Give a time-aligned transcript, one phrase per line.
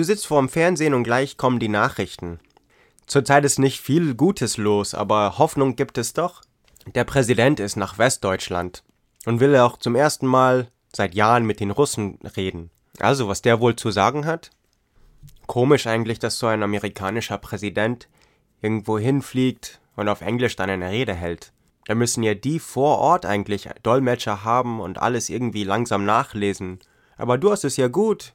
[0.00, 2.40] Du sitzt vorm Fernsehen und gleich kommen die Nachrichten.
[3.04, 6.40] Zurzeit ist nicht viel Gutes los, aber Hoffnung gibt es doch.
[6.94, 8.82] Der Präsident ist nach Westdeutschland
[9.26, 12.70] und will auch zum ersten Mal seit Jahren mit den Russen reden.
[12.98, 14.48] Also, was der wohl zu sagen hat?
[15.46, 18.08] Komisch eigentlich, dass so ein amerikanischer Präsident
[18.62, 21.52] irgendwo hinfliegt und auf Englisch dann eine Rede hält.
[21.84, 26.78] Da müssen ja die vor Ort eigentlich Dolmetscher haben und alles irgendwie langsam nachlesen.
[27.18, 28.32] Aber du hast es ja gut.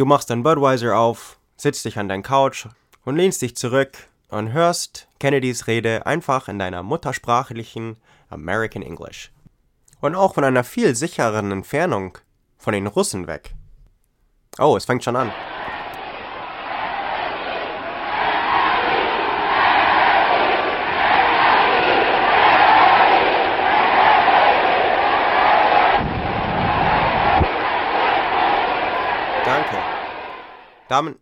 [0.00, 2.66] Du machst dein Budweiser auf, sitzt dich an dein Couch
[3.04, 3.98] und lehnst dich zurück
[4.30, 7.98] und hörst Kennedys Rede einfach in deiner muttersprachlichen
[8.30, 9.30] American English.
[10.00, 12.16] Und auch von einer viel sichereren Entfernung
[12.56, 13.54] von den Russen weg.
[14.58, 15.32] Oh, es fängt schon an.
[30.90, 31.20] Damen,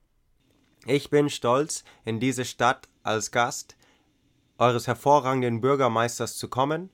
[0.86, 3.76] ich bin stolz, in diese Stadt als Gast
[4.56, 6.88] eures hervorragenden Bürgermeisters zu kommen,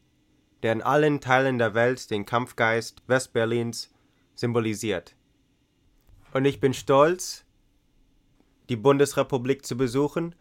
[0.64, 3.92] der in allen Teilen der Welt den Kampfgeist Westberlins
[4.34, 5.14] symbolisiert.
[6.32, 7.44] Und ich bin stolz,
[8.68, 10.34] die Bundesrepublik zu besuchen,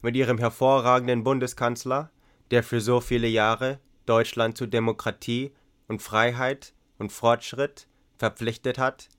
[0.00, 2.10] mit ihrem hervorragenden Bundeskanzler,
[2.50, 5.52] der für so viele Jahre Deutschland zu Demokratie
[5.86, 9.10] und Freiheit und Fortschritt verpflichtet hat,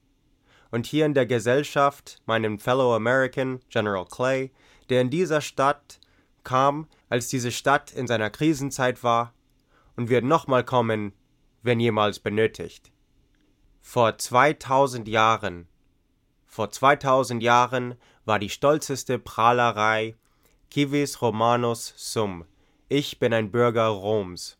[0.73, 4.49] und hier in der Gesellschaft meinem Fellow American General Clay,
[4.89, 5.99] der in dieser Stadt
[6.43, 9.35] kam, als diese Stadt in seiner Krisenzeit war
[9.95, 11.13] und wird nochmal kommen,
[11.61, 12.91] wenn jemals benötigt.
[13.81, 15.67] Vor 2000 Jahren,
[16.47, 17.93] vor 2000 Jahren
[18.25, 20.15] war die stolzeste Prahlerei
[20.73, 22.45] Civis Romanus Sum.
[22.89, 24.57] Ich bin ein Bürger Roms.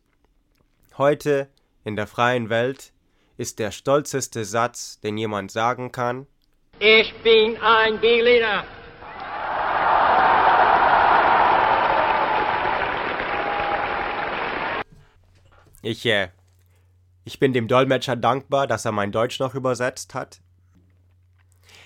[0.96, 1.50] Heute,
[1.82, 2.92] in der freien Welt,
[3.36, 6.26] ist der stolzeste Satz, den jemand sagen kann.
[6.78, 8.64] Ich bin ein Berliner.
[15.82, 16.30] Ich, äh,
[17.24, 20.40] ich bin dem Dolmetscher dankbar, dass er mein Deutsch noch übersetzt hat.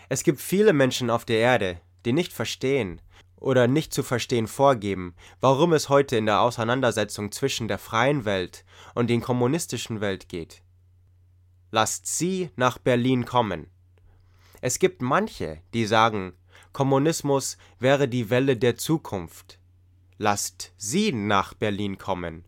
[0.09, 3.01] Es gibt viele Menschen auf der Erde, die nicht verstehen
[3.37, 8.65] oder nicht zu verstehen vorgeben, warum es heute in der Auseinandersetzung zwischen der freien Welt
[8.95, 10.63] und den kommunistischen Welt geht.
[11.71, 13.67] Lasst sie nach Berlin kommen.
[14.63, 16.33] Es gibt manche, die sagen,
[16.73, 19.59] Kommunismus wäre die Welle der Zukunft.
[20.17, 22.45] Lasst sie nach Berlin kommen.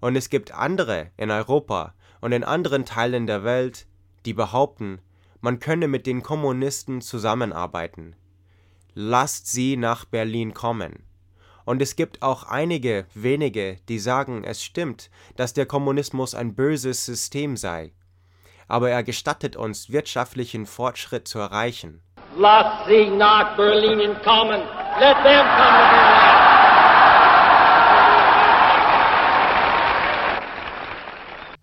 [0.00, 3.86] Und es gibt andere in Europa und in anderen Teilen der Welt,
[4.24, 5.00] die behaupten,
[5.40, 8.16] man könne mit den Kommunisten zusammenarbeiten.
[8.94, 11.04] Lasst sie nach Berlin kommen.
[11.64, 17.04] Und es gibt auch einige wenige, die sagen, es stimmt, dass der Kommunismus ein böses
[17.04, 17.92] System sei,
[18.68, 22.02] aber er gestattet uns wirtschaftlichen Fortschritt zu erreichen.
[22.36, 24.60] Lass sie nach Berlin kommen.
[25.00, 26.36] Let them come to Berlin.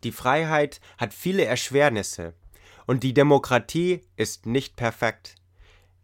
[0.03, 2.33] Die Freiheit hat viele Erschwernisse
[2.85, 5.35] und die Demokratie ist nicht perfekt.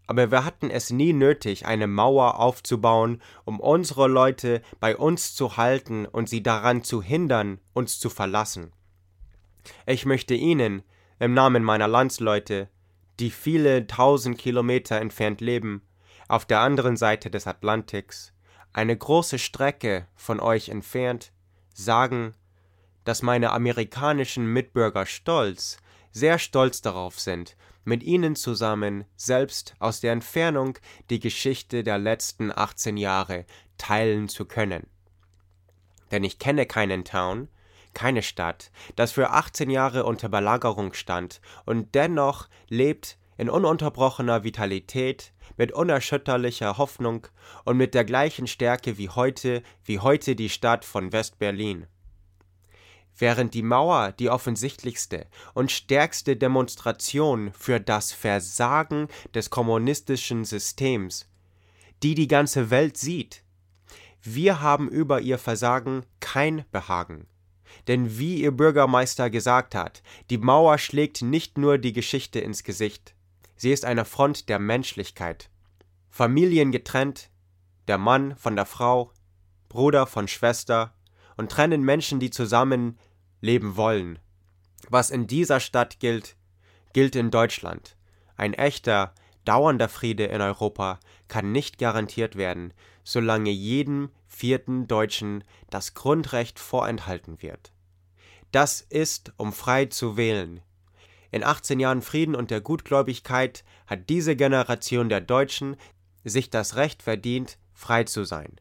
[0.08, 5.58] Aber wir hatten es nie nötig, eine Mauer aufzubauen, um unsere Leute bei uns zu
[5.58, 8.72] halten und sie daran zu hindern, uns zu verlassen.
[9.86, 10.82] Ich möchte Ihnen,
[11.20, 12.70] im Namen meiner Landsleute,
[13.20, 15.82] die viele tausend Kilometer entfernt leben,
[16.28, 18.34] auf der anderen Seite des Atlantiks,
[18.72, 21.32] eine große Strecke von euch entfernt,
[21.74, 22.34] sagen,
[23.04, 25.78] dass meine amerikanischen Mitbürger stolz,
[26.12, 30.78] sehr stolz darauf sind, mit ihnen zusammen selbst aus der Entfernung
[31.10, 33.46] die Geschichte der letzten 18 Jahre
[33.78, 34.88] teilen zu können.
[36.12, 37.50] Denn ich kenne keinen Town,
[37.94, 45.34] keine Stadt, das für 18 Jahre unter Belagerung stand und dennoch lebt in ununterbrochener Vitalität,
[45.58, 47.28] mit unerschütterlicher Hoffnung
[47.66, 51.88] und mit der gleichen Stärke wie heute, wie heute die Stadt von West-Berlin.
[53.22, 61.30] während die Mauer die offensichtlichste und stärkste Demonstration für das Versagen des kommunistischen Systems,
[62.02, 63.44] die die ganze Welt sieht.
[64.22, 67.28] Wir haben über ihr Versagen kein Behagen.
[67.88, 73.16] Denn wie ihr Bürgermeister gesagt hat, die Mauer schlägt nicht nur die Geschichte ins Gesicht,
[73.56, 75.50] sie ist eine Front der Menschlichkeit.
[76.10, 77.30] Familien getrennt,
[77.88, 79.12] der Mann von der Frau,
[79.70, 80.94] Bruder von Schwester
[81.38, 82.98] und trennen Menschen, die zusammen
[83.42, 84.20] leben wollen.
[84.90, 86.36] Was in dieser Stadt gilt,
[86.94, 87.96] gilt in Deutschland.
[88.36, 89.14] Ein echter,
[89.50, 92.72] dauernder Friede in Europa kann nicht garantiert werden,
[93.04, 97.74] solange jedem vierten Deutschen das Grundrecht vorenthalten wird.
[98.52, 100.62] Das ist, um frei zu wählen.
[101.32, 105.78] In 18 Jahren Frieden und der Gutgläubigkeit hat diese Generation der Deutschen
[106.24, 108.56] sich das Recht verdient, frei zu sein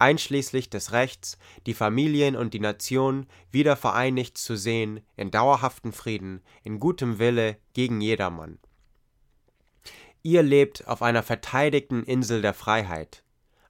[0.00, 1.36] einschließlich des Rechts,
[1.66, 7.58] die Familien und die Nation wieder vereinigt zu sehen in dauerhaften Frieden, in gutem Wille
[7.74, 8.58] gegen jedermann.
[10.22, 13.22] Ihr lebt auf einer verteidigten Insel der Freiheit,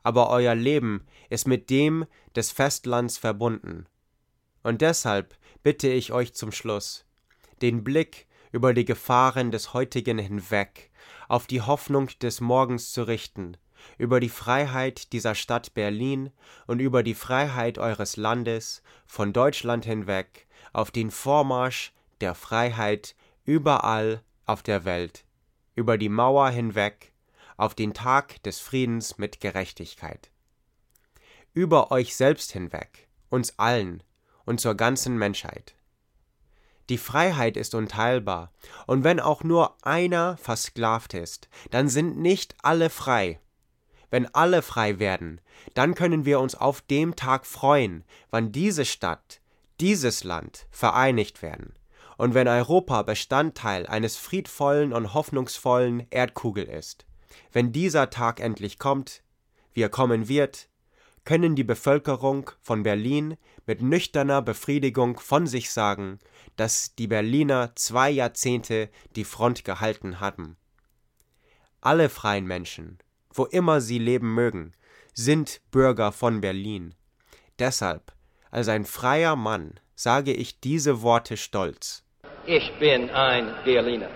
[0.02, 3.87] aber euer Leben ist mit dem des Festlands verbunden.
[4.62, 7.05] Und deshalb bitte ich euch zum Schluss,
[7.62, 10.91] den Blick über die Gefahren des heutigen hinweg
[11.29, 13.56] auf die Hoffnung des Morgens zu richten,
[13.97, 16.31] über die Freiheit dieser Stadt Berlin
[16.67, 23.14] und über die Freiheit eures Landes von Deutschland hinweg auf den Vormarsch der Freiheit
[23.44, 25.25] überall auf der Welt,
[25.81, 27.15] über die Mauer hinweg
[27.56, 30.31] auf den Tag des Friedens mit Gerechtigkeit.
[31.55, 34.03] Über euch selbst hinweg, uns allen
[34.44, 35.75] und zur ganzen Menschheit.
[36.91, 38.53] Die Freiheit ist unteilbar,
[38.87, 43.41] und wenn auch nur einer versklavt ist, dann sind nicht alle frei.
[44.11, 45.41] Wenn alle frei werden,
[45.73, 49.41] dann können wir uns auf dem Tag freuen, wann diese Stadt,
[49.81, 51.73] dieses Land vereinigt werden
[52.21, 57.07] und wenn Europa Bestandteil eines friedvollen und hoffnungsvollen Erdkugel ist.
[57.51, 59.23] Wenn dieser Tag endlich kommt,
[59.73, 60.69] wie er kommen wird,
[61.25, 66.19] können die Bevölkerung von Berlin mit nüchterner Befriedigung von sich sagen,
[66.57, 70.59] dass die Berliner zwei Jahrzehnte die Front gehalten haben.
[71.81, 72.99] Alle freien Menschen,
[73.33, 74.75] wo immer sie leben mögen,
[75.15, 76.95] sind Bürger von Berlin.
[77.59, 78.13] Deshalb,
[78.51, 82.05] als ein freier Mann, sage ich diese Worte stolz.
[82.52, 84.08] Ich bin ein Berliner.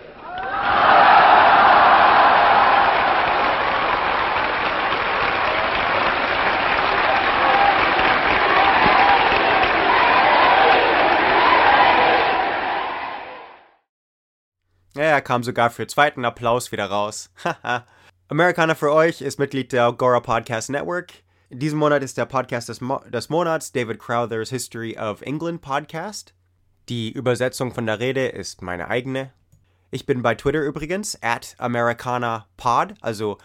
[14.96, 17.31] Ja, er kam sogar für zweiten Applaus wieder raus.
[17.44, 17.86] Haha.
[18.28, 21.12] Amerikaner für euch ist Mitglied der Agora Podcast Network.
[21.50, 25.62] In diesem Monat ist der Podcast des, Mo des Monats David Crowthers History of England
[25.62, 26.33] Podcast.
[26.88, 29.32] Die Übersetzung von der Rede ist meine eigene.
[29.90, 33.38] Ich bin bei Twitter übrigens, at AmericanaPod, also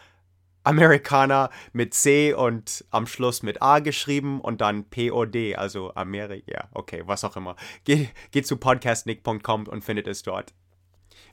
[0.64, 6.68] Amerikaner mit C und am Schluss mit A geschrieben und dann POD, also Amerika, ja,
[6.74, 7.56] okay, was auch immer.
[7.86, 10.54] Geht geh zu podcastnick.com und findet es dort.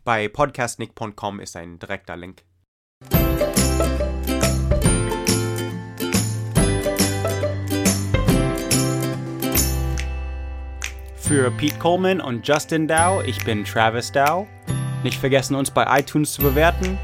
[0.04, 2.44] Bei podcastnick.com ist ein direkter Link.
[11.26, 14.46] Für Pete Coleman und Justin Dow, ich bin Travis Dow.
[15.02, 16.96] Nicht vergessen, uns bei iTunes zu bewerten.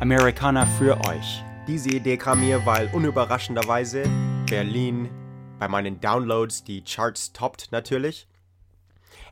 [0.00, 1.44] Amerikaner für euch.
[1.68, 4.04] Diese Idee kam mir, weil unüberraschenderweise
[4.48, 5.10] Berlin
[5.58, 8.26] bei meinen Downloads die Charts toppt natürlich.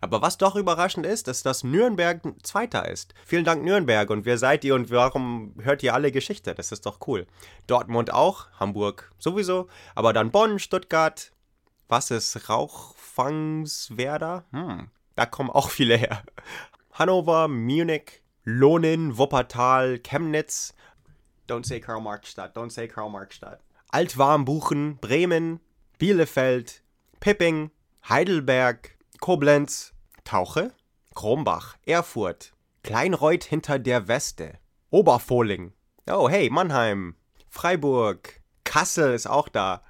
[0.02, 3.14] Aber was doch überraschend ist, ist, dass Nürnberg Zweiter ist.
[3.24, 6.54] Vielen Dank Nürnberg und wer seid ihr und warum hört ihr alle Geschichte?
[6.54, 7.26] Das ist doch cool.
[7.66, 11.30] Dortmund auch, Hamburg sowieso, aber dann Bonn, Stuttgart.
[11.88, 14.44] Was ist Rauchfangswerder?
[14.50, 16.22] Hm, da kommen auch viele her.
[16.92, 20.74] Hannover, Munich, Lohnen, Wuppertal, Chemnitz.
[21.48, 23.60] Don't say Karl Marxstadt, don't say Karl Marxstadt.
[23.90, 25.60] Altwarmbuchen, Bremen,
[25.98, 26.82] Bielefeld,
[27.20, 27.70] Pipping,
[28.08, 29.92] Heidelberg, Koblenz,
[30.24, 30.72] Tauche,
[31.14, 34.58] Krombach, Erfurt, Kleinreuth hinter der Weste,
[34.90, 35.72] Oberfohling.
[36.10, 37.14] Oh, hey, Mannheim,
[37.48, 39.82] Freiburg, Kassel ist auch da.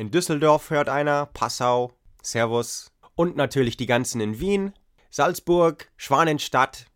[0.00, 1.92] In Düsseldorf hört einer, Passau,
[2.22, 2.90] Servus.
[3.16, 4.72] Und natürlich die ganzen in Wien,
[5.10, 6.86] Salzburg, Schwanenstadt,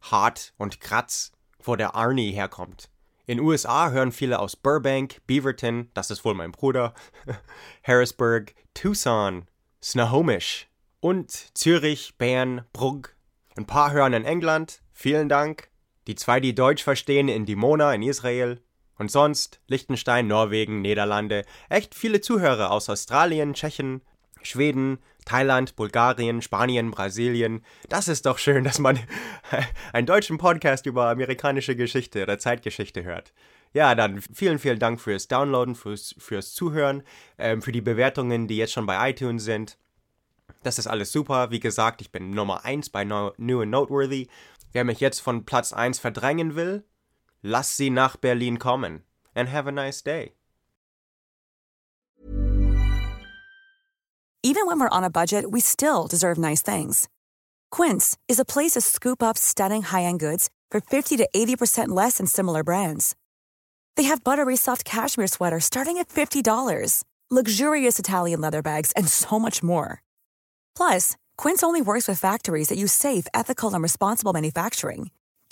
[0.00, 2.90] Hart und Kratz, wo der Arnie herkommt.
[3.26, 6.94] In USA hören viele aus Burbank, Beaverton, das ist wohl mein Bruder,
[7.82, 9.48] Harrisburg, Tucson,
[9.82, 10.68] Snohomish,
[11.00, 13.16] und Zürich, Bern, Brugg.
[13.56, 15.70] Ein paar hören in England, vielen Dank.
[16.06, 18.62] Die zwei, die Deutsch verstehen, in Dimona in Israel.
[18.98, 21.44] Und sonst Liechtenstein, Norwegen, Niederlande.
[21.68, 24.02] Echt viele Zuhörer aus Australien, Tschechien,
[24.42, 27.64] Schweden, Thailand, Bulgarien, Spanien, Brasilien.
[27.88, 28.98] Das ist doch schön, dass man
[29.92, 33.32] einen deutschen Podcast über amerikanische Geschichte oder Zeitgeschichte hört.
[33.72, 37.02] Ja, dann vielen, vielen Dank fürs Downloaden, fürs, fürs Zuhören,
[37.38, 39.78] ähm, für die Bewertungen, die jetzt schon bei iTunes sind.
[40.62, 41.50] Das ist alles super.
[41.50, 43.24] Wie gesagt, ich bin Nummer 1 bei New
[43.60, 44.28] and Noteworthy.
[44.72, 46.84] Wer mich jetzt von Platz 1 verdrängen will,
[47.44, 49.02] lass sie nach Berlin kommen.
[49.36, 50.32] And have a nice day.
[54.46, 57.08] Even when we're on a budget, we still deserve nice things.
[57.70, 62.18] Quince is a place to scoop up stunning high-end goods for 50 to 80% less
[62.18, 63.16] than similar brands.
[63.96, 69.38] They have buttery soft cashmere sweaters starting at $50, luxurious Italian leather bags, and so
[69.38, 70.02] much more.
[70.76, 75.10] Plus, Quince only works with factories that use safe, ethical, and responsible manufacturing.